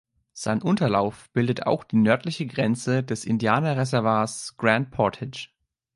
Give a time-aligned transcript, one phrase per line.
[0.33, 5.49] Sein Unterlauf bildet auch die nördliche Grenze des Indianerreservats Grand Portage.